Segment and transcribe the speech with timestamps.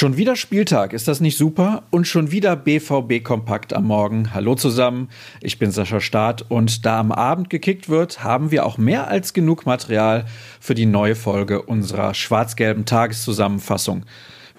[0.00, 1.82] Schon wieder Spieltag, ist das nicht super?
[1.90, 4.32] Und schon wieder BVB Kompakt am Morgen.
[4.32, 5.10] Hallo zusammen,
[5.42, 9.34] ich bin Sascha Staat und da am Abend gekickt wird, haben wir auch mehr als
[9.34, 10.24] genug Material
[10.58, 14.06] für die neue Folge unserer schwarz-gelben Tageszusammenfassung.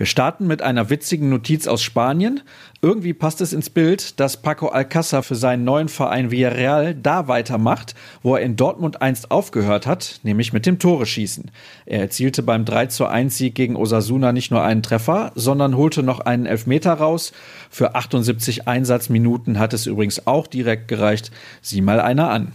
[0.01, 2.41] Wir starten mit einer witzigen Notiz aus Spanien.
[2.81, 7.93] Irgendwie passt es ins Bild, dass Paco Alcázar für seinen neuen Verein Villarreal da weitermacht,
[8.23, 11.51] wo er in Dortmund einst aufgehört hat, nämlich mit dem Tore schießen.
[11.85, 16.01] Er erzielte beim 3 zu 1 Sieg gegen Osasuna nicht nur einen Treffer, sondern holte
[16.01, 17.31] noch einen Elfmeter raus.
[17.69, 21.29] Für 78 Einsatzminuten hat es übrigens auch direkt gereicht.
[21.61, 22.53] Sieh mal einer an.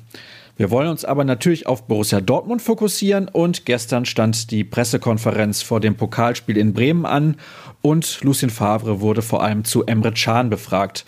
[0.59, 5.80] Wir wollen uns aber natürlich auf Borussia Dortmund fokussieren und gestern stand die Pressekonferenz vor
[5.80, 7.37] dem Pokalspiel in Bremen an
[7.82, 11.05] und Lucien Favre wurde vor allem zu Emre Can befragt.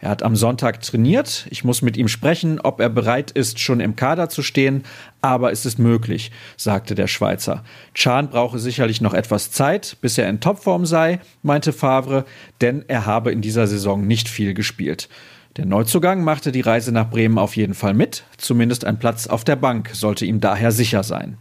[0.00, 1.46] Er hat am Sonntag trainiert.
[1.50, 4.84] Ich muss mit ihm sprechen, ob er bereit ist, schon im Kader zu stehen.
[5.20, 7.64] Aber es ist möglich, sagte der Schweizer.
[7.94, 12.24] Chan brauche sicherlich noch etwas Zeit, bis er in Topform sei, meinte Favre,
[12.62, 15.10] denn er habe in dieser Saison nicht viel gespielt.
[15.56, 19.42] Der Neuzugang machte die Reise nach Bremen auf jeden Fall mit, zumindest ein Platz auf
[19.42, 21.38] der Bank sollte ihm daher sicher sein.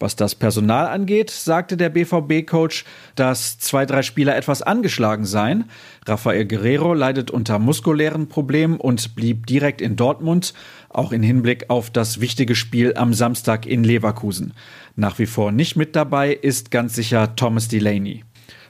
[0.00, 2.84] Was das Personal angeht, sagte der BVB-Coach,
[3.16, 5.64] dass zwei, drei Spieler etwas angeschlagen seien.
[6.06, 10.54] Rafael Guerrero leidet unter muskulären Problemen und blieb direkt in Dortmund,
[10.88, 14.52] auch in Hinblick auf das wichtige Spiel am Samstag in Leverkusen.
[14.94, 18.24] Nach wie vor nicht mit dabei ist ganz sicher Thomas Delaney.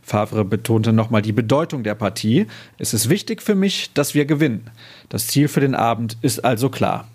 [0.09, 2.47] Favre betonte nochmal die Bedeutung der Partie.
[2.79, 4.71] Es ist wichtig für mich, dass wir gewinnen.
[5.09, 7.07] Das Ziel für den Abend ist also klar.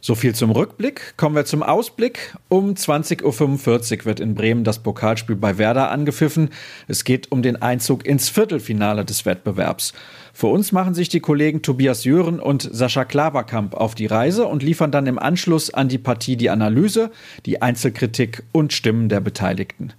[0.00, 1.14] So viel zum Rückblick.
[1.16, 2.34] Kommen wir zum Ausblick.
[2.48, 6.50] Um 20.45 Uhr wird in Bremen das Pokalspiel bei Werder angepfiffen.
[6.86, 9.94] Es geht um den Einzug ins Viertelfinale des Wettbewerbs.
[10.32, 14.62] Für uns machen sich die Kollegen Tobias Jören und Sascha Klaverkamp auf die Reise und
[14.62, 17.10] liefern dann im Anschluss an die Partie die Analyse,
[17.44, 19.92] die Einzelkritik und Stimmen der Beteiligten.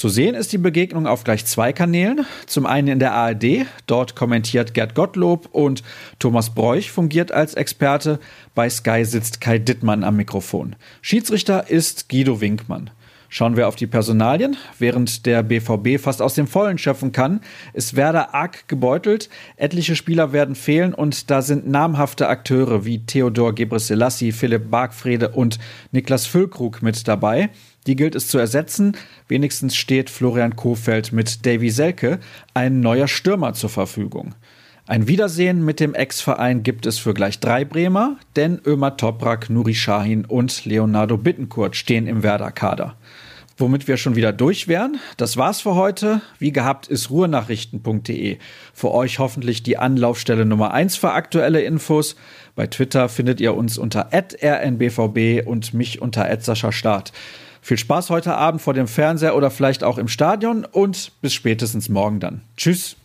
[0.00, 2.24] Zu sehen ist die Begegnung auf gleich zwei Kanälen.
[2.46, 5.82] Zum einen in der ARD, dort kommentiert Gerd Gottlob und
[6.18, 8.18] Thomas Bräuch fungiert als Experte.
[8.54, 10.74] Bei Sky sitzt Kai Dittmann am Mikrofon.
[11.02, 12.88] Schiedsrichter ist Guido Winkmann.
[13.28, 14.56] Schauen wir auf die Personalien.
[14.78, 17.42] Während der BVB fast aus dem Vollen schöpfen kann,
[17.74, 19.28] ist Werder arg gebeutelt.
[19.56, 25.58] Etliche Spieler werden fehlen und da sind namhafte Akteure wie Theodor Gebreselassie, Philipp Bargfrede und
[25.92, 27.50] Niklas Füllkrug mit dabei.
[27.86, 28.96] Die gilt es zu ersetzen.
[29.28, 32.20] Wenigstens steht Florian Kofeld mit Davy Selke
[32.52, 34.34] ein neuer Stürmer zur Verfügung.
[34.86, 39.72] Ein Wiedersehen mit dem Ex-Verein gibt es für gleich drei Bremer, denn Ömer Toprak, Nuri
[39.72, 42.96] Sahin und Leonardo Bittenkurt stehen im Werder-Kader.
[43.56, 44.98] Womit wir schon wieder durch wären.
[45.16, 46.22] Das war's für heute.
[46.38, 48.38] Wie gehabt ist ruhrnachrichten.de.
[48.72, 52.16] Für euch hoffentlich die Anlaufstelle Nummer eins für aktuelle Infos.
[52.56, 56.26] Bei Twitter findet ihr uns unter rnbvb und mich unter
[56.72, 57.12] Start.
[57.62, 61.88] Viel Spaß heute Abend vor dem Fernseher oder vielleicht auch im Stadion und bis spätestens
[61.88, 62.42] morgen dann.
[62.56, 62.96] Tschüss.